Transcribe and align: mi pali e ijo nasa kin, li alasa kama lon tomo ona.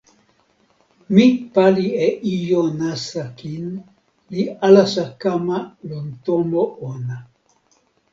mi 1.13 1.25
pali 1.53 1.83
e 2.05 2.07
ijo 2.35 2.61
nasa 2.79 3.23
kin, 3.41 3.65
li 4.31 4.43
alasa 4.69 5.05
kama 5.21 5.57
lon 5.89 6.07
tomo 6.25 6.63
ona. 6.89 7.17